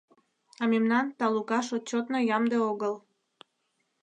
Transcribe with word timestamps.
А 0.61 0.63
мемнан 0.71 1.05
талукаш 1.19 1.67
отчётна 1.77 2.19
ямде 2.35 2.57
огыл. 2.69 2.93